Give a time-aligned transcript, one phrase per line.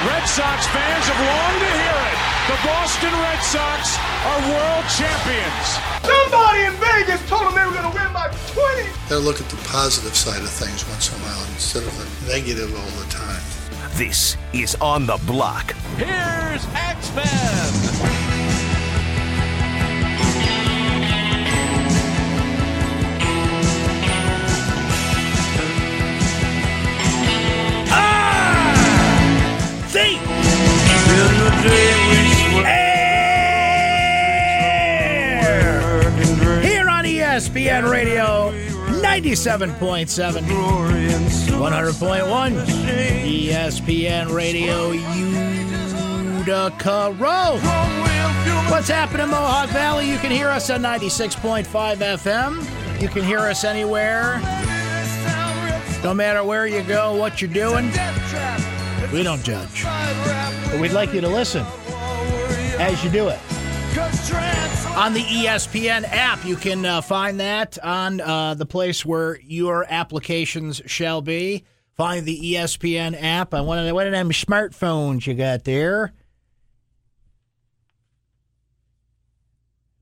[0.00, 2.18] Red Sox fans have longed to hear it.
[2.48, 5.66] The Boston Red Sox are world champions.
[6.00, 8.88] Somebody in Vegas told them they were going to win by 20.
[9.10, 12.32] Gotta look at the positive side of things once in a while instead of the
[12.32, 13.42] negative all the time.
[13.98, 15.72] This is On the Block.
[15.98, 17.26] Here's X-Men.
[17.26, 18.29] See?
[37.40, 38.52] ESPN Radio,
[39.00, 42.66] 97.7, 100.1,
[43.24, 44.90] ESPN Radio,
[46.36, 47.62] Utica Rome.
[48.70, 50.10] What's happening, Mohawk Valley?
[50.10, 53.00] You can hear us on 96.5 FM.
[53.00, 54.38] You can hear us anywhere.
[56.04, 57.86] No matter where you go, what you're doing.
[59.14, 59.84] We don't judge.
[59.84, 61.64] But we'd like you to listen
[62.78, 63.38] as you do it.
[63.90, 69.84] On the ESPN app, you can uh, find that on uh, the place where your
[69.88, 71.64] applications shall be.
[71.96, 76.12] Find the ESPN app on one of, the, one of them smartphones you got there.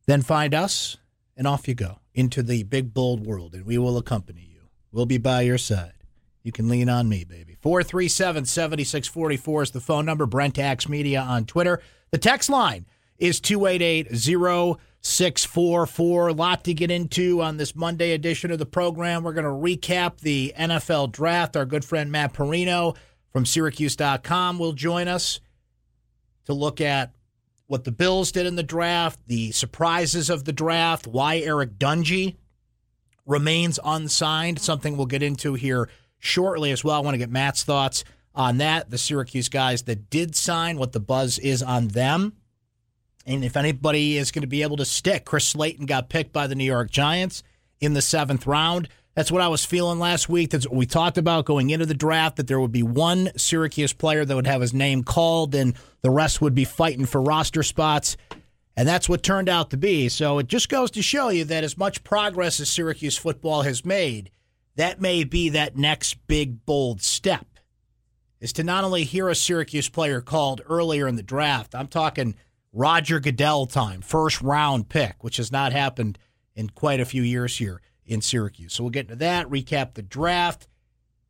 [0.06, 0.98] Then find us,
[1.36, 4.68] and off you go into the big, bold world, and we will accompany you.
[4.92, 5.94] We'll be by your side.
[6.42, 7.56] You can lean on me, baby.
[7.60, 10.26] 437 7644 is the phone number.
[10.26, 11.80] Brent Axe Media on Twitter.
[12.10, 12.86] The text line
[13.18, 14.16] is 288
[15.00, 16.28] 0644.
[16.28, 19.22] A lot to get into on this Monday edition of the program.
[19.22, 21.56] We're going to recap the NFL draft.
[21.56, 22.96] Our good friend Matt Perino
[23.32, 25.40] from Syracuse.com will join us
[26.46, 27.12] to look at
[27.66, 32.36] what the Bills did in the draft, the surprises of the draft, why Eric Dungey
[33.26, 36.96] remains unsigned, something we'll get into here shortly as well.
[36.96, 38.90] I want to get Matt's thoughts on that.
[38.90, 42.32] The Syracuse guys that did sign, what the buzz is on them.
[43.28, 46.46] And if anybody is going to be able to stick, Chris Slayton got picked by
[46.46, 47.42] the New York Giants
[47.78, 48.88] in the seventh round.
[49.14, 50.48] That's what I was feeling last week.
[50.48, 53.92] That's what we talked about going into the draft, that there would be one Syracuse
[53.92, 57.62] player that would have his name called and the rest would be fighting for roster
[57.62, 58.16] spots.
[58.78, 60.08] And that's what turned out to be.
[60.08, 63.84] So it just goes to show you that as much progress as Syracuse football has
[63.84, 64.30] made,
[64.76, 67.44] that may be that next big, bold step
[68.40, 72.36] is to not only hear a Syracuse player called earlier in the draft, I'm talking
[72.72, 76.18] Roger Goodell time, first round pick, which has not happened
[76.54, 78.74] in quite a few years here in Syracuse.
[78.74, 80.68] So we'll get into that, recap the draft.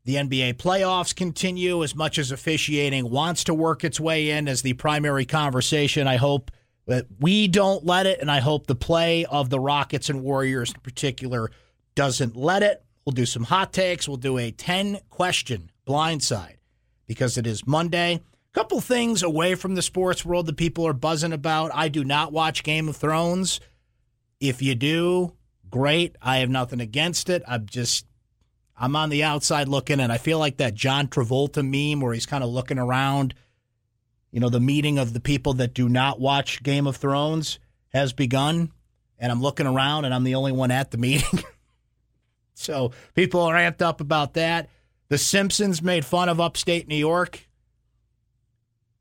[0.05, 4.63] The NBA playoffs continue as much as officiating wants to work its way in as
[4.63, 6.07] the primary conversation.
[6.07, 6.51] I hope
[6.87, 10.73] that we don't let it, and I hope the play of the Rockets and Warriors
[10.73, 11.51] in particular
[11.95, 12.83] doesn't let it.
[13.05, 14.09] We'll do some hot takes.
[14.09, 16.57] We'll do a 10 question blindside
[17.07, 18.21] because it is Monday.
[18.55, 21.71] Couple things away from the sports world that people are buzzing about.
[21.75, 23.61] I do not watch Game of Thrones.
[24.41, 25.35] If you do,
[25.69, 26.17] great.
[26.23, 27.43] I have nothing against it.
[27.47, 28.07] I'm just
[28.77, 32.27] I'm on the outside looking and I feel like that John Travolta meme where he's
[32.27, 33.35] kind of looking around,
[34.31, 37.59] you know, the meeting of the people that do not watch Game of Thrones
[37.93, 38.73] has begun
[39.19, 41.43] and I'm looking around and I'm the only one at the meeting.
[42.55, 44.71] so people are amped up about that.
[45.09, 47.48] The Simpsons made fun of upstate New York.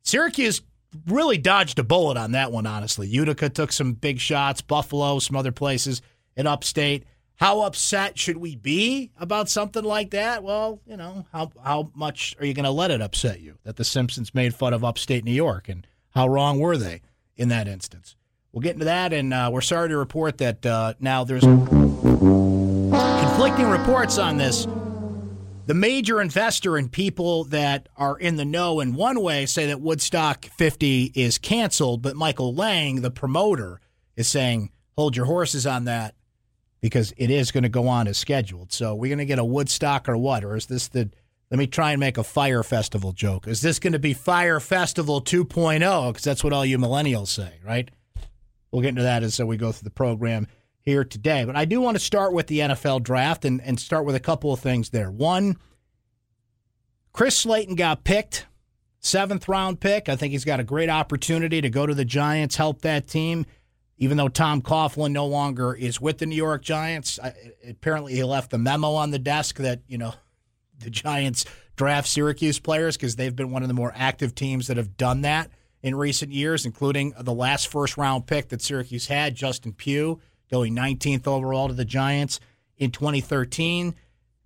[0.07, 0.61] Syracuse
[1.07, 3.09] really dodged a bullet on that one, honestly.
[3.09, 6.01] Utica took some big shots, Buffalo, some other places
[6.37, 7.03] in upstate.
[7.35, 10.43] How upset should we be about something like that?
[10.43, 13.75] Well, you know, how how much are you going to let it upset you that
[13.75, 17.01] the Simpsons made fun of upstate New York, and how wrong were they
[17.35, 18.15] in that instance?
[18.53, 23.67] We'll get into that, and uh, we're sorry to report that uh, now there's conflicting
[23.67, 24.69] reports on this.
[25.67, 29.81] The major investor and people that are in the know in one way say that
[29.81, 33.81] Woodstock 50 is canceled, but Michael Lang, the promoter,
[34.15, 36.15] is saying, hold your horses on that
[36.79, 38.71] because it is going to go on as scheduled.
[38.71, 40.45] So we're going to get a Woodstock or what?
[40.45, 41.09] Or is this the,
[41.51, 43.45] let me try and make a Fyre Festival joke.
[43.45, 46.13] Is this going to be Fyre Festival 2.0?
[46.13, 47.91] Because that's what all you millennials say, right?
[48.71, 50.47] We'll get into that as we go through the program
[50.87, 51.43] here today.
[51.43, 54.21] But I do want to start with the NFL draft and, and start with a
[54.21, 55.11] couple of things there.
[55.11, 55.57] One,
[57.11, 58.45] Chris Slayton got picked,
[59.01, 60.07] seventh round pick.
[60.07, 63.45] I think he's got a great opportunity to go to the Giants, help that team.
[63.97, 67.19] Even though Tom Coughlin no longer is with the New York Giants,
[67.67, 70.13] apparently he left the memo on the desk that, you know,
[70.79, 71.43] the Giants
[71.75, 75.21] draft Syracuse players because they've been one of the more active teams that have done
[75.21, 75.51] that
[75.81, 80.75] in recent years, including the last first round pick that Syracuse had, Justin Pugh, going
[80.75, 82.39] 19th overall to the Giants
[82.77, 83.95] in 2013.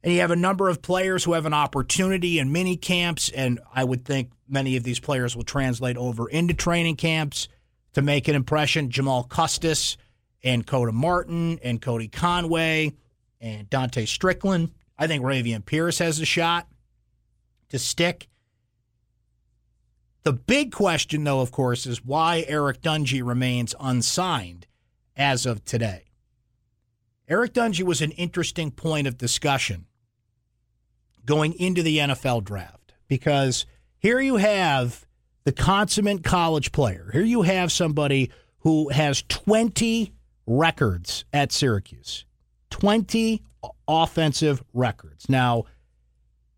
[0.04, 3.60] And you have a number of players who have an opportunity in mini camps, and
[3.74, 7.48] I would think many of these players will translate over into training camps
[7.94, 8.90] to make an impression.
[8.90, 9.98] Jamal Custis
[10.44, 12.94] and Koda Martin and Cody Conway
[13.40, 14.72] and Dante Strickland.
[14.98, 16.68] I think Ravian Pierce has a shot
[17.70, 18.28] to stick.
[20.24, 24.68] The big question, though, of course, is why Eric Dungey remains unsigned
[25.16, 26.06] as of today.
[27.28, 29.86] Eric Dungey was an interesting point of discussion
[31.26, 33.66] going into the NFL draft because
[34.00, 35.06] here you have
[35.44, 37.10] the consummate college player.
[37.14, 40.14] Here you have somebody who has 20
[40.46, 42.26] records at Syracuse,
[42.70, 43.42] 20
[43.88, 45.30] offensive records.
[45.30, 45.66] Now,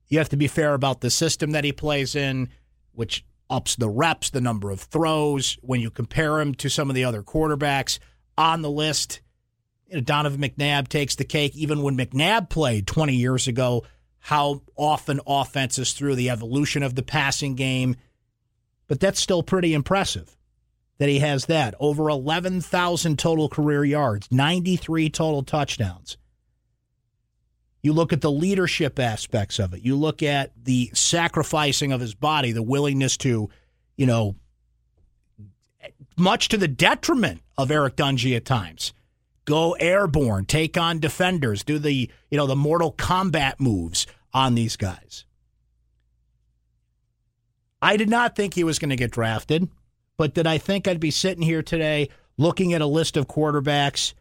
[0.08, 2.50] you have to be fair about the system that he plays in,
[2.94, 5.58] which ups the reps, the number of throws.
[5.62, 8.00] When you compare him to some of the other quarterbacks
[8.38, 9.22] on the list,
[9.88, 11.56] you know, Donovan McNabb takes the cake.
[11.56, 13.84] Even when McNabb played 20 years ago,
[14.20, 17.96] how often offenses through the evolution of the passing game.
[18.88, 20.38] But that's still pretty impressive
[20.98, 21.76] that he has that.
[21.80, 26.18] Over 11,000 total career yards, 93 total touchdowns.
[27.82, 29.82] You look at the leadership aspects of it.
[29.82, 33.50] You look at the sacrificing of his body, the willingness to,
[33.98, 34.36] you know,
[36.18, 38.94] much to the detriment of Eric Dungey at times.
[39.45, 44.77] Go airborne, take on defenders, do the, you know, the Mortal Kombat moves on these
[44.77, 45.25] guys.
[47.81, 49.68] I did not think he was going to get drafted,
[50.18, 54.13] but did I think I'd be sitting here today looking at a list of quarterbacks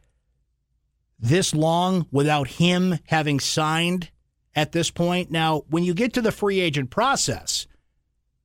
[1.19, 4.11] this long without him having signed
[4.55, 5.31] at this point.
[5.31, 7.67] Now, when you get to the free agent process,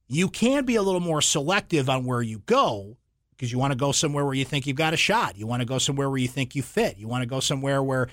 [0.08, 2.98] you can be a little more selective on where you go
[3.38, 5.38] because you want to go somewhere where you think you've got a shot.
[5.38, 6.98] You want to go somewhere where you think you fit.
[6.98, 8.10] You want to go somewhere where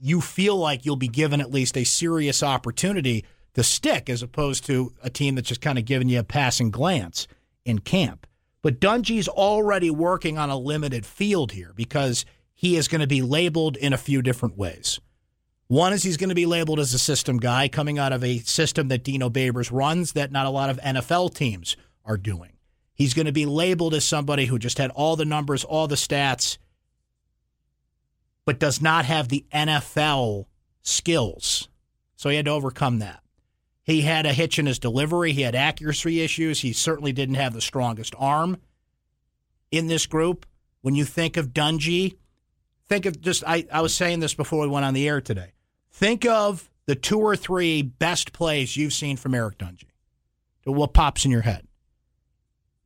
[0.00, 3.24] you feel like you'll be given at least a serious opportunity
[3.54, 6.70] to stick as opposed to a team that's just kind of giving you a passing
[6.70, 7.28] glance
[7.64, 8.26] in camp.
[8.62, 12.24] But Dungey's already working on a limited field here because–
[12.58, 14.98] he is going to be labeled in a few different ways.
[15.68, 18.38] One is he's going to be labeled as a system guy coming out of a
[18.38, 22.50] system that Dino Babers runs that not a lot of NFL teams are doing.
[22.98, 25.94] He's going to be labeled as somebody who just had all the numbers, all the
[25.94, 26.58] stats,
[28.44, 30.46] but does not have the NFL
[30.82, 31.68] skills.
[32.16, 33.22] So he had to overcome that.
[33.84, 35.32] He had a hitch in his delivery.
[35.32, 36.60] He had accuracy issues.
[36.60, 38.58] He certainly didn't have the strongest arm
[39.70, 40.44] in this group.
[40.80, 42.16] When you think of Dungey,
[42.88, 45.52] think of just I, I was saying this before we went on the air today.
[45.92, 49.84] Think of the two or three best plays you've seen from Eric Dungey.
[50.64, 51.67] What pops in your head?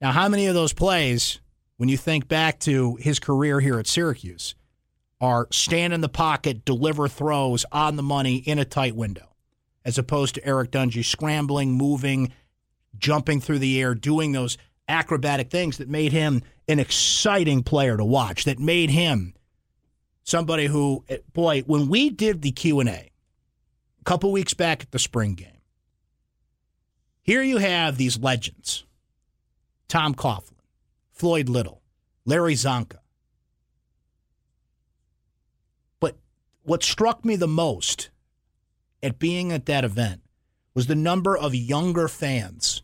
[0.02, 1.38] Now, how many of those plays,
[1.76, 4.56] when you think back to his career here at Syracuse,
[5.20, 9.36] are stand in the pocket, deliver throws on the money in a tight window,
[9.84, 12.32] as opposed to Eric Dungey scrambling, moving,
[12.98, 18.05] jumping through the air, doing those acrobatic things that made him an exciting player to
[18.05, 19.34] watch, that made him
[20.24, 23.10] somebody who, eh, boy, when we did the Q and A
[24.00, 25.60] a couple weeks back at the spring game,
[27.22, 28.82] here you have these legends:
[29.93, 30.56] Tom Coughlin,
[31.11, 31.82] Floyd Little,
[32.25, 33.01] Larry Csonka.
[36.01, 36.17] But
[36.63, 38.08] what struck me the most
[39.03, 40.22] at being at that event
[40.72, 42.82] was the number of younger fans,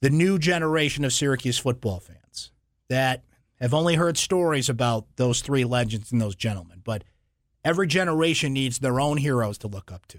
[0.00, 2.50] the new generation of Syracuse football fans
[2.88, 3.22] that
[3.60, 7.04] have only heard stories about those three legends and those gentlemen, but
[7.64, 10.18] every generation needs their own heroes to look up to.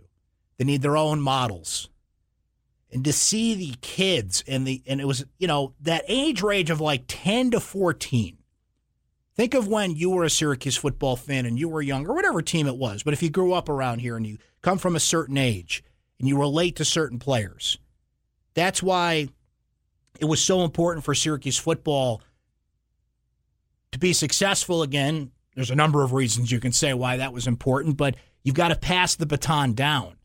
[0.57, 1.89] They need their own models.
[2.93, 6.69] And to see the kids and the and it was, you know, that age range
[6.69, 8.37] of like 10 to 14.
[9.33, 12.41] Think of when you were a Syracuse football fan and you were young or whatever
[12.41, 14.99] team it was, but if you grew up around here and you come from a
[14.99, 15.83] certain age
[16.19, 17.77] and you relate to certain players.
[18.53, 19.29] That's why
[20.19, 22.21] it was so important for Syracuse football
[23.91, 27.47] to be successful again, there's a number of reasons you can say why that was
[27.47, 30.15] important, but you've got to pass the baton down.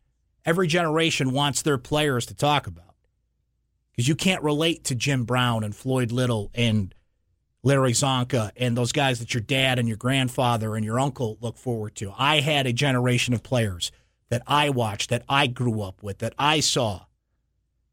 [0.47, 2.95] Every generation wants their players to talk about
[3.91, 6.95] because you can't relate to Jim Brown and Floyd Little and
[7.65, 11.59] Larry Csonka and those guys that your dad and your grandfather and your uncle look
[11.59, 12.13] forward to.
[12.17, 13.91] I had a generation of players
[14.29, 17.07] that I watched, that I grew up with, that I saw,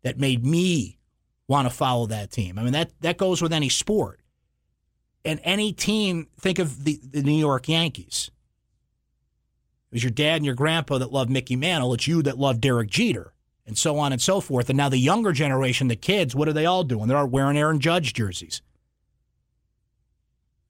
[0.04, 1.00] that made me
[1.48, 2.60] want to follow that team.
[2.60, 4.20] I mean, that, that goes with any sport.
[5.26, 8.30] And any team, think of the, the New York Yankees.
[9.94, 11.94] It was your dad and your grandpa that loved Mickey Mantle.
[11.94, 13.32] It's you that loved Derek Jeter,
[13.68, 14.68] and so on and so forth.
[14.68, 17.08] And now the younger generation, the kids, what are they all doing?
[17.08, 18.64] They're wearing Aaron Judge jerseys.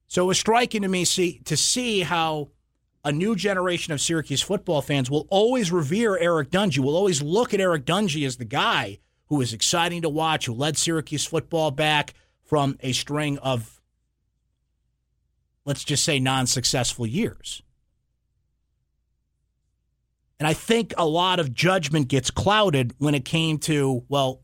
[0.08, 2.50] So it was striking to me see, to see how
[3.02, 7.54] a new generation of Syracuse football fans will always revere Eric Dungey, will always look
[7.54, 11.70] at Eric Dungey as the guy who was exciting to watch, who led Syracuse football
[11.70, 12.12] back
[12.44, 13.80] from a string of,
[15.64, 17.62] let's just say, non successful years.
[20.44, 24.42] And I think a lot of judgment gets clouded when it came to, well,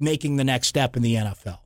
[0.00, 1.60] making the next step in the NFL.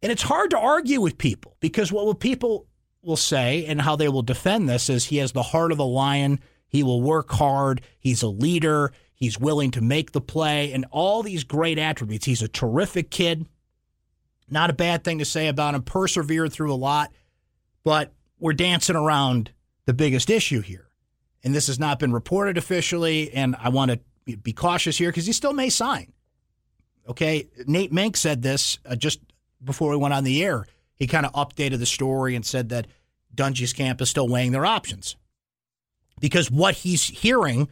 [0.00, 2.66] And it's hard to argue with people because what people
[3.02, 5.84] will say and how they will defend this is he has the heart of a
[5.84, 6.40] lion.
[6.66, 7.82] He will work hard.
[7.98, 8.90] He's a leader.
[9.12, 12.24] He's willing to make the play and all these great attributes.
[12.24, 13.46] He's a terrific kid.
[14.48, 15.82] Not a bad thing to say about him.
[15.82, 17.12] Persevered through a lot,
[17.84, 19.50] but we're dancing around
[19.84, 20.85] the biggest issue here.
[21.46, 23.32] And this has not been reported officially.
[23.32, 26.12] And I want to be cautious here because he still may sign.
[27.08, 27.46] Okay.
[27.68, 29.20] Nate Mink said this uh, just
[29.62, 32.88] before we went on the air, he kind of updated the story and said that
[33.32, 35.14] Dungey's camp is still weighing their options.
[36.18, 37.68] Because what he's hearing,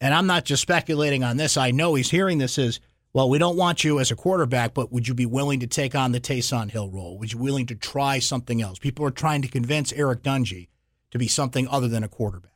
[0.00, 2.80] and I'm not just speculating on this, I know he's hearing this is,
[3.12, 5.94] well, we don't want you as a quarterback, but would you be willing to take
[5.94, 7.16] on the Taysom Hill role?
[7.18, 8.80] Would you be willing to try something else?
[8.80, 10.66] People are trying to convince Eric Dungey
[11.12, 12.55] to be something other than a quarterback.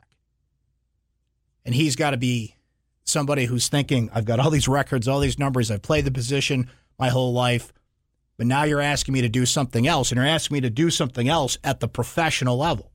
[1.64, 2.56] And he's got to be
[3.04, 6.70] somebody who's thinking, I've got all these records, all these numbers, I've played the position
[6.98, 7.72] my whole life.
[8.36, 10.88] But now you're asking me to do something else, and you're asking me to do
[10.88, 12.90] something else at the professional level.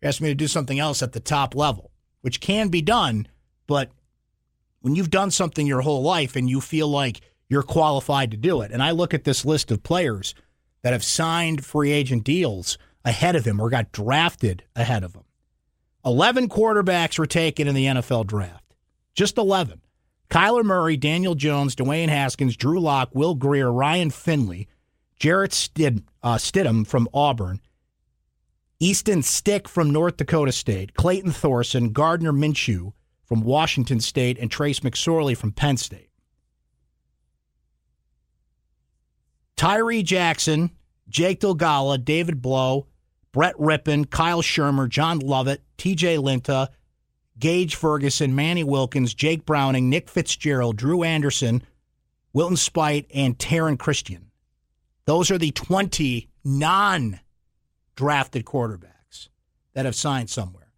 [0.00, 1.90] You're asking me to do something else at the top level,
[2.20, 3.28] which can be done,
[3.66, 3.90] but
[4.80, 8.60] when you've done something your whole life and you feel like you're qualified to do
[8.60, 10.34] it, and I look at this list of players
[10.82, 15.24] that have signed free agent deals ahead of him or got drafted ahead of him.
[16.08, 18.64] 11 quarterbacks were taken in the NFL draft.
[19.14, 19.82] Just 11.
[20.30, 24.68] Kyler Murray, Daniel Jones, Dwayne Haskins, Drew Lock, Will Grier, Ryan Finley,
[25.18, 27.60] Jarrett Stid, uh, Stidham from Auburn,
[28.80, 34.80] Easton Stick from North Dakota State, Clayton Thorson, Gardner Minshew from Washington State, and Trace
[34.80, 36.08] McSorley from Penn State.
[39.56, 40.70] Tyree Jackson,
[41.10, 42.86] Jake Dolegala, David Blough,
[43.38, 46.70] Brett Rypien, Kyle Shurmur, John Lovett, TJ Linta,
[47.38, 51.62] Gage Ferguson, Manny Wilkins, Jake Browning, Nick Fitzgerald, Drew Anderson,
[52.32, 54.32] Wilton Speight, and Taryn Christion.
[55.04, 57.20] Those are the 20 non
[57.94, 59.28] drafted quarterbacks
[59.72, 60.72] that have signed somewhere.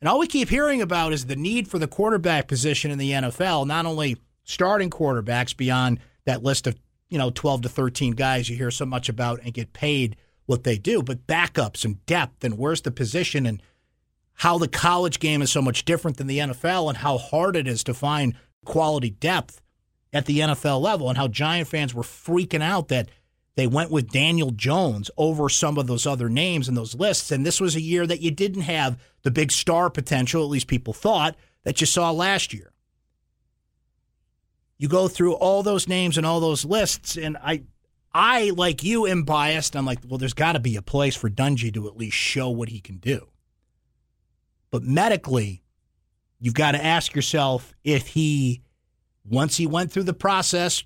[0.00, 3.10] And all we keep hearing about is the need for the quarterback position in the
[3.10, 8.48] NFL, not only starting quarterbacks beyond that list of, you know, 12 to 13 guys
[8.48, 10.14] you hear so much about and get paid
[10.46, 13.62] what they do, but backups and depth and where's the position and
[14.34, 17.68] how the college game is so much different than the NFL and how hard it
[17.68, 18.34] is to find
[18.64, 19.60] quality depth
[20.12, 23.08] at the NFL level and how Giant fans were freaking out that
[23.54, 27.30] they went with Daniel Jones over some of those other names in those lists.
[27.30, 30.66] And this was a year that you didn't have the big star potential, at least
[30.66, 32.72] people thought, that you saw last year.
[34.78, 37.62] You go through all those names and all those lists, and I
[38.14, 39.74] I, like you, am biased.
[39.74, 42.50] I'm like, well, there's got to be a place for Dungey to at least show
[42.50, 43.28] what he can do.
[44.70, 45.62] But medically,
[46.38, 48.62] you've got to ask yourself if he,
[49.24, 50.82] once he went through the process,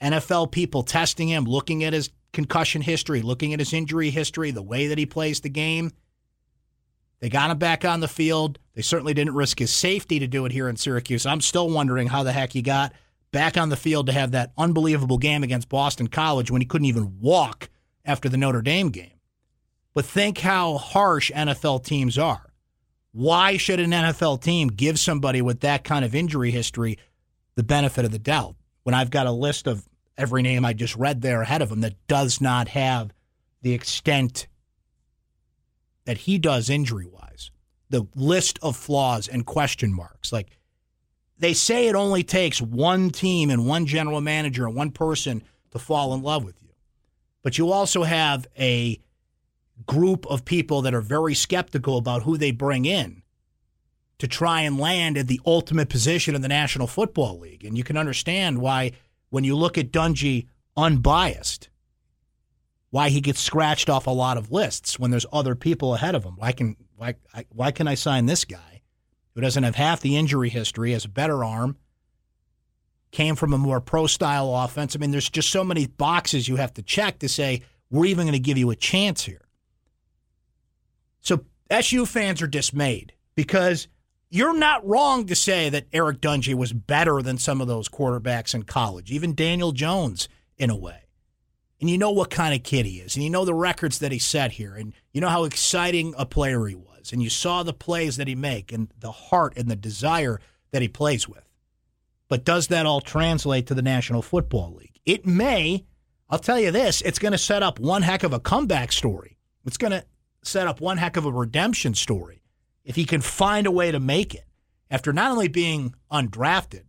[0.00, 4.62] NFL people testing him, looking at his concussion history, looking at his injury history, the
[4.62, 5.92] way that he plays the game,
[7.20, 8.58] they got him back on the field.
[8.74, 11.26] They certainly didn't risk his safety to do it here in Syracuse.
[11.26, 12.92] I'm still wondering how the heck he got
[13.32, 16.86] back on the field to have that unbelievable game against Boston College when he couldn't
[16.86, 17.70] even walk
[18.04, 19.12] after the Notre Dame game.
[19.94, 22.52] But think how harsh NFL teams are.
[23.12, 26.98] Why should an NFL team give somebody with that kind of injury history
[27.56, 30.94] the benefit of the doubt when I've got a list of every name I just
[30.96, 33.12] read there ahead of him that does not have
[33.62, 34.46] the extent
[36.04, 37.50] that he does injury wise?
[37.90, 40.32] The list of flaws and question marks.
[40.32, 40.50] Like,
[41.40, 45.78] they say it only takes one team and one general manager and one person to
[45.78, 46.68] fall in love with you.
[47.42, 49.00] But you also have a
[49.86, 53.22] group of people that are very skeptical about who they bring in
[54.18, 57.64] to try and land at the ultimate position in the National Football League.
[57.64, 58.92] And you can understand why,
[59.30, 61.70] when you look at Dungey unbiased,
[62.90, 66.24] why he gets scratched off a lot of lists when there's other people ahead of
[66.24, 66.34] him.
[66.36, 67.14] Why can why
[67.48, 68.69] why can I sign this guy
[69.34, 71.76] who doesn't have half the injury history, has a better arm,
[73.10, 74.94] came from a more pro style offense?
[74.94, 78.26] I mean, there's just so many boxes you have to check to say we're even
[78.26, 79.46] going to give you a chance here.
[81.20, 83.88] So SU fans are dismayed because
[84.30, 88.54] you're not wrong to say that Eric Dungey was better than some of those quarterbacks
[88.54, 91.02] in college, even Daniel Jones in a way.
[91.80, 94.12] And you know what kind of kid he is, and you know the records that
[94.12, 97.62] he set here, and you know how exciting a player he was, and you saw
[97.62, 100.40] the plays that he make, and the heart and the desire
[100.70, 101.44] that he plays with.
[102.28, 105.00] But does that all translate to the National Football League?
[105.04, 105.84] It may.
[106.28, 109.36] I'll tell you this: it's going to set up one heck of a comeback story.
[109.64, 110.04] It's going to
[110.42, 112.42] set up one heck of a redemption story
[112.84, 114.44] if he can find a way to make it
[114.90, 116.84] after not only being undrafted,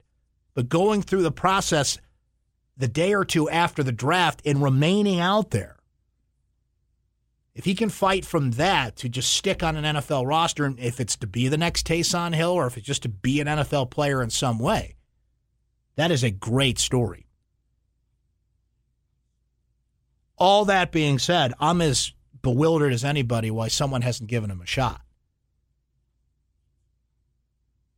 [0.54, 1.98] but going through the process
[2.78, 5.78] the day or two after the draft and remaining out there.
[7.54, 11.00] If he can fight from that to just stick on an NFL roster, and if
[11.00, 13.92] it's to be the next Taysom Hill or if it's just to be an NFL
[13.92, 14.96] player in some way,
[15.96, 17.28] that is a great story.
[20.38, 24.66] All that being said, I'm as bewildered as anybody why someone hasn't given him a
[24.66, 25.02] shot.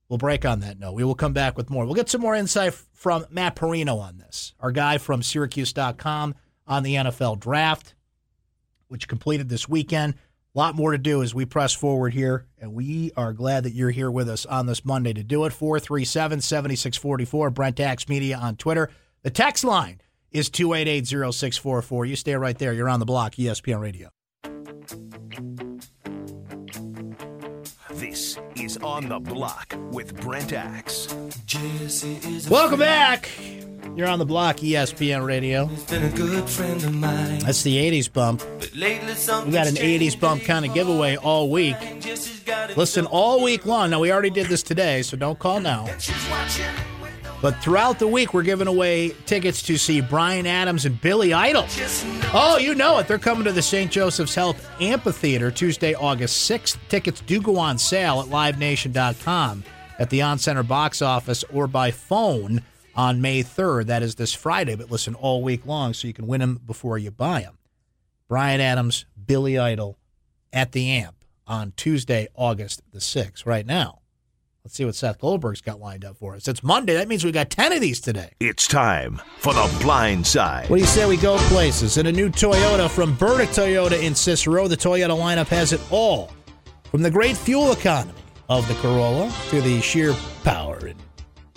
[0.10, 0.94] We'll break on that note.
[0.94, 1.86] We will come back with more.
[1.86, 6.36] We'll get some more insight from Matt Perino on this, our guy from Syracuse.com
[6.68, 7.96] on the NFL draft,
[8.94, 10.14] which completed this weekend.
[10.56, 13.74] A lot more to do as we press forward here, and we are glad that
[13.74, 15.52] you're here with us on this Monday to do it.
[15.52, 18.92] 437 7644, Brent Axe Media on Twitter.
[19.24, 22.06] The text line is 288 0644.
[22.06, 22.72] You stay right there.
[22.72, 24.12] You're on the block, ESPN Radio.
[28.84, 31.08] On the Block with Brent Axe.
[32.50, 33.30] Welcome back.
[33.96, 35.68] You're on the block, ESPN Radio.
[35.68, 38.44] That's the 80s bump.
[38.74, 41.78] We got an 80s bump kind of giveaway all week.
[42.76, 43.90] Listen all week long.
[43.90, 45.88] Now, we already did this today, so don't call now.
[47.44, 51.66] But throughout the week, we're giving away tickets to see Bryan Adams and Billy Idol.
[52.34, 53.08] Oh, you know it.
[53.10, 53.92] They're coming to the St.
[53.92, 56.78] Joseph's Health Amphitheater Tuesday, August 6th.
[56.88, 59.66] Tickets do go on sale at livenation.com,
[60.00, 62.62] at the Oncenter box office, or by phone
[62.96, 63.88] on May 3rd.
[63.88, 66.98] That is this Friday, but listen all week long so you can win them before
[66.98, 67.58] you buy them.
[68.30, 69.98] Bryan Adams, Billy Idol
[70.54, 74.00] at the Amp on Tuesday, August the 6th, right now.
[74.64, 76.48] Let's see what Seth Goldberg's got lined up for us.
[76.48, 76.94] It's Monday.
[76.94, 78.30] That means we got 10 of these today.
[78.40, 80.70] It's time for the blind side.
[80.70, 81.98] What do you say we go places?
[81.98, 86.32] In a new Toyota from Burdick Toyota in Cicero, the Toyota lineup has it all.
[86.86, 88.14] From the great fuel economy
[88.48, 90.96] of the Corolla to the sheer power and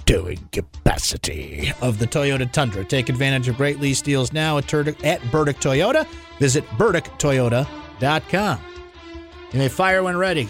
[0.04, 2.84] towing capacity of the Toyota Tundra.
[2.84, 6.08] Take advantage of great lease deals now at, Tur- at Burdick Toyota.
[6.40, 8.60] Visit burdicktoyota.com.
[9.52, 10.48] You may fire when ready.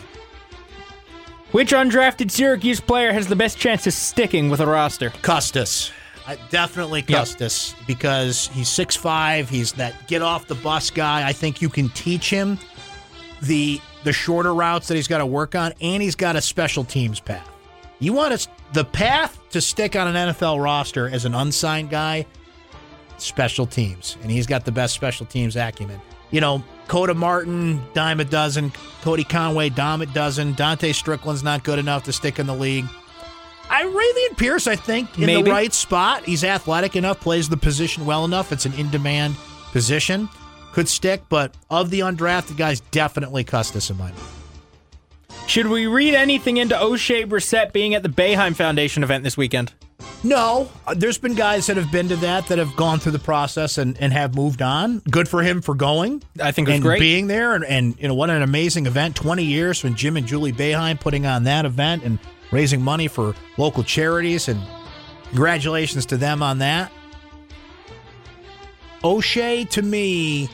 [1.53, 5.11] Which undrafted Syracuse player has the best chance of sticking with a roster?
[5.23, 5.93] Custis.
[6.27, 7.87] I, definitely Custis yep.
[7.87, 9.49] because he's 6'5.
[9.49, 11.27] He's that get off the bus guy.
[11.27, 12.59] I think you can teach him
[13.43, 16.85] the the shorter routes that he's got to work on, and he's got a special
[16.85, 17.51] teams path.
[17.99, 22.27] You want to, the path to stick on an NFL roster as an unsigned guy,
[23.19, 24.17] special teams.
[24.23, 26.01] And he's got the best special teams acumen.
[26.31, 28.73] You know, Koda Martin, dime a dozen.
[29.03, 30.55] Cody Conway, dime a dozen.
[30.55, 32.85] Dante Strickland's not good enough to stick in the league.
[33.69, 35.43] I Ravian Pierce, I think, in Maybe.
[35.43, 36.25] the right spot.
[36.25, 38.53] He's athletic enough, plays the position well enough.
[38.53, 39.35] It's an in-demand
[39.73, 40.29] position.
[40.73, 44.17] Could stick, but of the undrafted guys, definitely Custis in my mind.
[45.47, 49.73] Should we read anything into Oshae Brissett being at the Boeheim Foundation event this weekend?
[50.27, 53.21] No, uh, there's been guys that have been to that that have gone through the
[53.21, 54.99] process and, and have moved on.
[55.09, 56.21] Good for him for going.
[56.43, 59.15] I think it's great being there, and, and you know what an amazing event.
[59.15, 62.19] Twenty years when Jim and Julie Boeheim putting on that event and
[62.51, 64.61] raising money for local charities, and
[65.29, 66.91] congratulations to them on that.
[69.05, 70.49] Oshae, to me,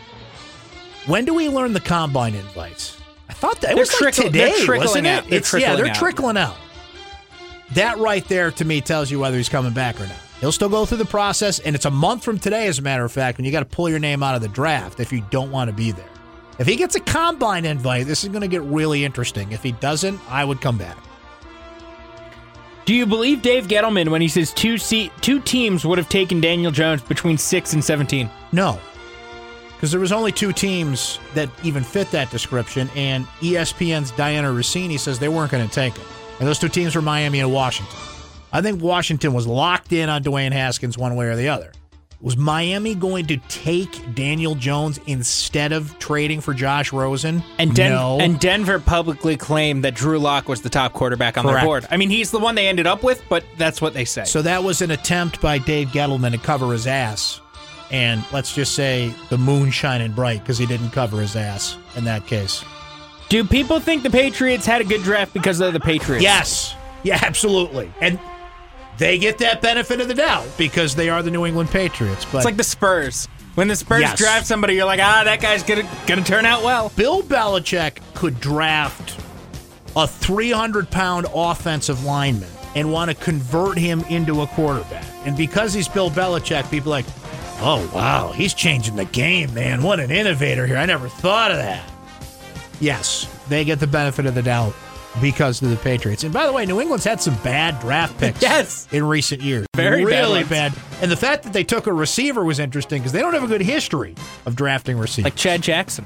[1.06, 2.98] when do we learn the combine invites?
[3.30, 5.24] I thought that it was like today, wasn't it?
[5.32, 5.96] It's yeah, they're out.
[5.96, 6.56] trickling out.
[7.74, 10.16] That right there to me tells you whether he's coming back or not.
[10.40, 13.04] He'll still go through the process, and it's a month from today, as a matter
[13.04, 15.24] of fact, when you got to pull your name out of the draft if you
[15.30, 16.08] don't want to be there.
[16.58, 19.52] If he gets a combine invite, this is going to get really interesting.
[19.52, 20.96] If he doesn't, I would come back.
[22.85, 26.40] Do you believe Dave Gettleman when he says two seat, two teams would have taken
[26.40, 28.28] Daniel Jones between six and seventeen?
[28.50, 28.80] No,
[29.74, 34.98] because there was only two teams that even fit that description, and ESPN's Dianna Russini
[34.98, 36.06] says they weren't going to take him.
[36.42, 37.96] And those two teams were Miami and Washington.
[38.52, 41.70] I think Washington was locked in on Dwayne Haskins one way or the other.
[42.20, 47.44] Was Miami going to take Daniel Jones instead of trading for Josh Rosen?
[47.61, 48.18] And, Den- no.
[48.18, 51.59] and Denver publicly claimed that Drew Lock was the top quarterback on Correct.
[51.61, 51.87] their board.
[51.92, 54.24] I mean, he's the one they ended up with, but that's what they say.
[54.24, 57.40] So that was an attempt by Dave Gettleman to cover his ass.
[57.92, 62.02] And let's just say the moon shining bright because he didn't cover his ass in
[62.02, 62.64] that case.
[63.33, 66.23] Do people think the Patriots had a good draft because they're the Patriots?
[66.23, 66.77] Yes.
[67.03, 67.90] Yeah, absolutely.
[68.03, 68.21] And
[68.99, 72.27] they get that benefit of the doubt because they are the New England Patriots.
[72.27, 73.29] But It's like the Spurs.
[73.55, 74.18] When the Spurs Yes.
[74.18, 76.92] draft somebody, you're like, ah, that guy's gonna gonna turn out well.
[76.95, 79.18] Bill Belichick could draft
[79.97, 85.07] a 300 pound offensive lineman and want to convert him into a quarterback.
[85.25, 87.07] And because he's Bill Belichick, people are like,
[87.62, 89.83] oh, wow, he's changing the game, man.
[89.83, 90.77] What an innovator here.
[90.77, 91.88] I never thought of that.
[92.83, 94.75] Yes, they get the benefit of the doubt
[95.21, 96.25] because of the Patriots.
[96.25, 98.88] And by the way, New England's had some bad draft picks Yes.
[98.92, 99.66] in recent years.
[99.77, 100.49] Very really ones.
[100.49, 100.73] bad.
[101.01, 103.47] And the fact that they took a receiver was interesting because they don't have a
[103.47, 104.14] good history
[104.47, 105.25] of drafting receivers.
[105.33, 106.05] Like Chad Jackson.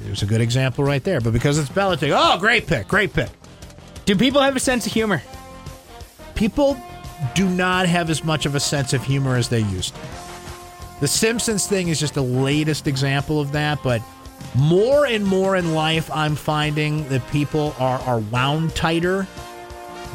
[0.00, 1.20] There's a good example right there.
[1.20, 3.30] But because it's Belichick, oh, great pick, great pick.
[4.04, 5.22] Do people have a sense of humor?
[6.34, 6.76] People
[7.34, 10.00] do not have as much of a sense of humor as they used to.
[11.00, 14.02] The Simpsons thing is just the latest example of that, but
[14.56, 19.26] more and more in life, I'm finding that people are, are wound tighter,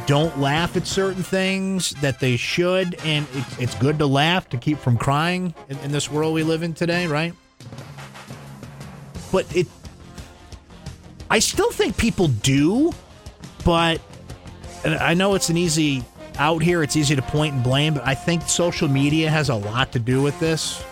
[0.08, 4.58] don't laugh at certain things that they should, and it's, it's good to laugh to
[4.58, 7.34] keep from crying in, in this world we live in today, right?
[9.32, 9.68] But it,
[11.30, 12.92] I still think people do,
[13.64, 14.02] but
[14.84, 16.04] I know it's an easy
[16.38, 19.56] out here, it's easy to point and blame, but I think social media has a
[19.56, 20.84] lot to do with this.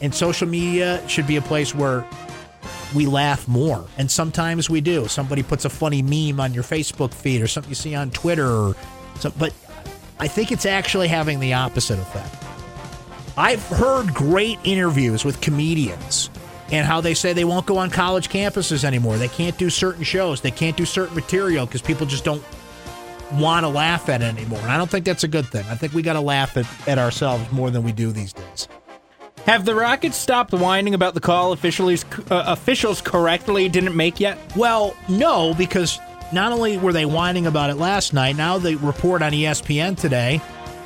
[0.00, 2.06] And social media should be a place where
[2.94, 3.86] we laugh more.
[3.98, 5.08] And sometimes we do.
[5.08, 8.48] Somebody puts a funny meme on your Facebook feed or something you see on Twitter
[8.48, 8.76] or
[9.18, 9.38] something.
[9.38, 9.54] But
[10.18, 12.42] I think it's actually having the opposite effect.
[13.36, 16.30] I've heard great interviews with comedians
[16.70, 19.18] and how they say they won't go on college campuses anymore.
[19.18, 20.40] They can't do certain shows.
[20.40, 22.42] They can't do certain material because people just don't
[23.32, 24.60] want to laugh at it anymore.
[24.60, 25.64] And I don't think that's a good thing.
[25.68, 28.68] I think we got to laugh at, at ourselves more than we do these days.
[29.46, 34.38] Have the Rockets stopped whining about the call officials uh, officials correctly didn't make yet?
[34.56, 35.98] Well, no, because
[36.32, 40.40] not only were they whining about it last night, now they report on ESPN today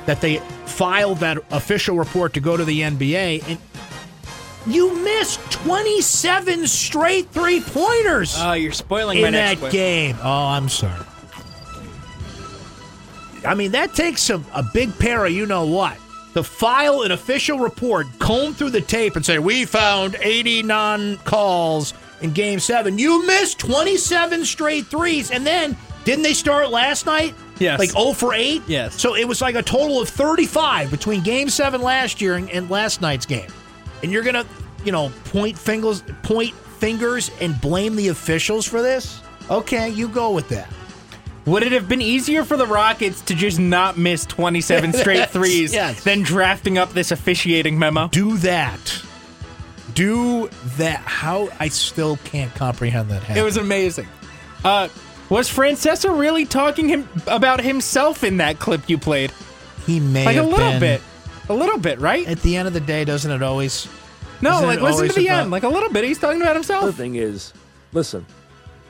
[0.05, 3.57] that they filed that official report to go to the NBA and
[4.67, 9.79] you missed 27 straight three pointers Oh, you're spoiling my in that question.
[9.79, 10.17] game.
[10.21, 11.05] Oh, I'm sorry.
[13.45, 15.97] I mean, that takes some a big pair of you know what.
[16.35, 21.93] To file an official report, comb through the tape, and say we found 80 non-calls
[22.21, 22.99] in Game Seven.
[22.99, 27.33] You missed 27 straight threes, and then didn't they start last night?
[27.59, 27.79] Yes.
[27.79, 28.61] like 0 for 8.
[28.67, 28.99] Yes.
[28.99, 32.69] So it was like a total of 35 between Game Seven last year and, and
[32.69, 33.51] last night's game.
[34.01, 34.45] And you're gonna,
[34.85, 39.21] you know, point fingers, point fingers, and blame the officials for this?
[39.49, 40.71] Okay, you go with that.
[41.49, 45.73] Would it have been easier for the Rockets to just not miss 27 straight threes
[45.73, 46.03] yes.
[46.03, 48.07] than drafting up this officiating memo?
[48.09, 49.01] Do that.
[49.95, 50.99] Do that.
[50.99, 53.35] How I still can't comprehend that.
[53.35, 54.07] It was amazing.
[54.63, 54.89] Uh,
[55.29, 59.31] was Francesa really talking him about himself in that clip you played?
[59.87, 61.01] he may Like a little been- bit.
[61.49, 62.27] A little bit, right?
[62.27, 63.87] At the end of the day, doesn't it always?
[64.39, 65.51] No, like listen to the about- end.
[65.51, 66.03] Like a little bit.
[66.03, 66.85] He's talking about himself.
[66.85, 67.53] The thing is,
[67.91, 68.23] listen,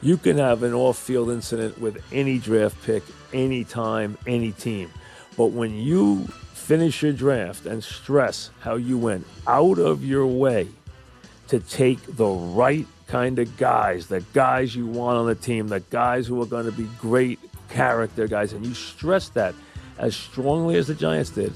[0.02, 4.92] you can have an off-field incident with any draft pick, any time, any team,
[5.38, 10.68] but when you finish your draft and stress how you went out of your way
[11.48, 15.80] to take the right kind of guys, the guys you want on the team, the
[15.80, 19.56] guys who are going to be great character guys, and you stress that
[19.98, 21.54] as strongly as the Giants did,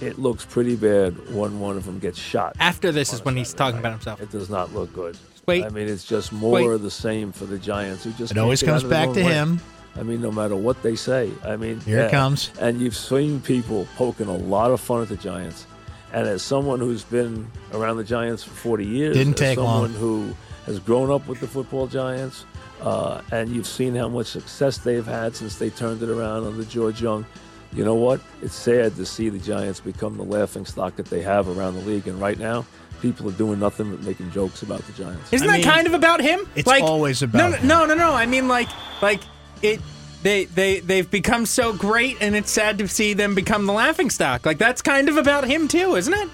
[0.00, 2.56] it looks pretty bad when one of them gets shot.
[2.58, 4.20] After this is when he's talking about himself.
[4.20, 5.18] It does not look good.
[5.50, 5.64] Wait.
[5.64, 6.66] I mean, it's just more Wait.
[6.66, 8.04] of the same for the Giants.
[8.04, 9.32] Who just It always comes out of their back to way.
[9.32, 9.60] him.
[9.98, 11.30] I mean, no matter what they say.
[11.44, 12.50] I mean, Here it comes.
[12.60, 15.66] And you've seen people poking a lot of fun at the Giants.
[16.12, 19.86] And as someone who's been around the Giants for 40 years, Didn't as take long.
[19.86, 20.34] someone who
[20.66, 22.44] has grown up with the football Giants,
[22.82, 26.64] uh, and you've seen how much success they've had since they turned it around under
[26.64, 27.24] George Young.
[27.72, 28.20] You know what?
[28.42, 31.82] It's sad to see the Giants become the laughing stock that they have around the
[31.82, 32.08] league.
[32.08, 32.66] And right now,
[33.00, 35.32] people are doing nothing but making jokes about the Giants.
[35.32, 36.48] Isn't I that mean, kind of about him?
[36.56, 37.68] it's like, always about no, him.
[37.68, 38.12] no, no, no.
[38.12, 38.68] I mean, like,
[39.02, 39.22] like
[39.62, 39.80] it.
[40.22, 44.10] They they they've become so great, and it's sad to see them become the laughing
[44.10, 44.44] stock.
[44.44, 46.28] Like that's kind of about him too, isn't it?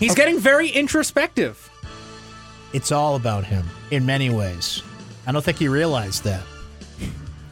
[0.00, 1.70] He's getting very introspective.
[2.72, 4.82] It's all about him in many ways.
[5.28, 6.42] I don't think he realized that.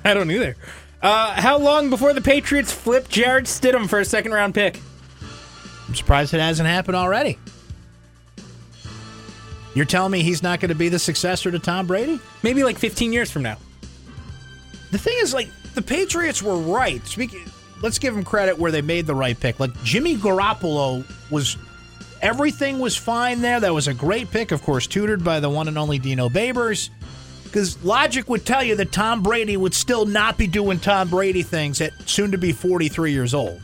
[0.05, 0.57] I don't either.
[1.03, 4.79] Uh, how long before the Patriots flip Jarrett Stidham for a second round pick?
[5.89, 7.39] I'm surprised it hasn't happened already.
[9.75, 12.21] You're telling me he's not going to be the successor to Tom Brady?
[12.43, 13.57] Maybe like 15 years from now.
[14.91, 17.05] The thing is, like, the Patriots were right.
[17.07, 17.45] Speaking,
[17.83, 19.59] let's give them credit where they made the right pick.
[19.59, 21.57] Like, Jimmy Garoppolo was,
[22.21, 23.59] everything was fine there.
[23.59, 26.91] That was a great pick, of course, tutored by the one and only Dino Babers.
[27.53, 31.43] Because logic would tell you that Tom Brady would still not be doing Tom Brady
[31.43, 33.61] things at soon to be 43 years old.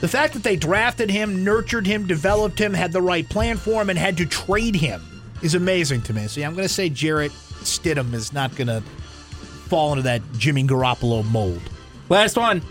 [0.00, 3.80] The fact that they drafted him, nurtured him, developed him, had the right plan for
[3.80, 5.00] him, and had to trade him
[5.42, 6.26] is amazing to me.
[6.26, 7.30] See, I'm going to say Jarrett
[7.62, 8.80] Stidham is not going to
[9.68, 11.62] fall into that Jimmy Garoppolo mold.
[12.08, 12.62] Last one.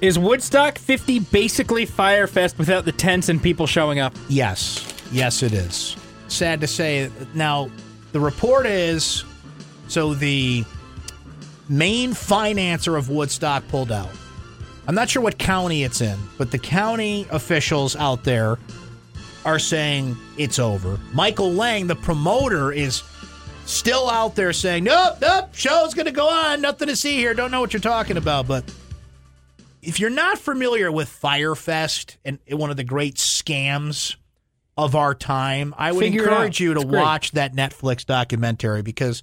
[0.00, 4.14] Is Woodstock 50 basically Firefest without the tents and people showing up?
[4.28, 4.94] Yes.
[5.12, 5.94] Yes, it is.
[6.28, 7.10] Sad to say.
[7.34, 7.68] Now,
[8.12, 9.24] the report is
[9.88, 10.64] so the
[11.68, 14.10] main financer of Woodstock pulled out.
[14.86, 18.58] I'm not sure what county it's in, but the county officials out there
[19.44, 20.98] are saying it's over.
[21.12, 23.02] Michael Lang, the promoter, is
[23.66, 26.60] still out there saying, nope, nope, show's going to go on.
[26.62, 27.34] Nothing to see here.
[27.34, 28.48] Don't know what you're talking about.
[28.48, 28.64] But
[29.82, 34.16] if you're not familiar with Firefest and one of the great scams
[34.76, 39.22] of our time, I would Figure encourage you to watch that Netflix documentary because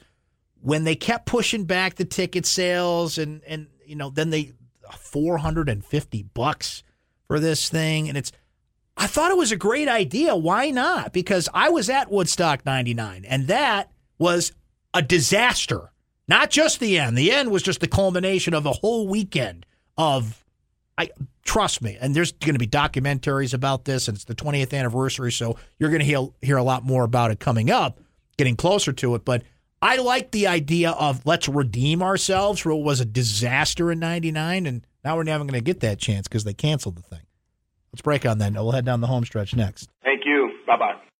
[0.65, 4.51] when they kept pushing back the ticket sales and and you know then they
[4.97, 6.83] 450 bucks
[7.27, 8.31] for this thing and it's
[8.97, 10.35] I thought it was a great idea.
[10.35, 11.11] Why not?
[11.11, 14.53] Because I was at Woodstock 99 and that was
[14.93, 15.91] a disaster.
[16.27, 17.17] Not just the end.
[17.17, 19.65] The end was just the culmination of a whole weekend
[19.97, 20.43] of
[20.97, 21.09] I
[21.43, 21.97] trust me.
[21.99, 25.91] And there's going to be documentaries about this and it's the 20th anniversary so you're
[25.91, 27.99] going to hear hear a lot more about it coming up,
[28.37, 29.43] getting closer to it, but
[29.85, 34.65] I like the idea of let's redeem ourselves for what was a disaster in 99
[34.65, 37.21] and now we're never going to get that chance because they canceled the thing.
[37.93, 38.47] Let's break on that.
[38.47, 39.91] and We'll head down the home stretch next.
[40.03, 40.49] Thank you.
[40.65, 41.04] Bye bye.